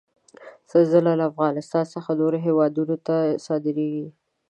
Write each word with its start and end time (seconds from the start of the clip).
سنځله 0.69 1.11
له 1.19 1.25
افغانستان 1.31 1.83
څخه 1.93 2.11
نورو 2.21 2.37
هېوادونو 2.45 2.95
ته 3.07 3.15
صادرېږي. 3.45 4.07